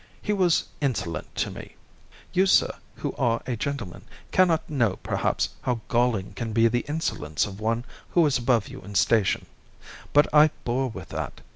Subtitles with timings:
[0.19, 6.33] He was insolent to me—you, sir, who are a gentleman, cannot know, perhaps, how galling
[6.33, 11.09] can be the insolence of one who is above you in station—but I bore with
[11.09, 11.41] that.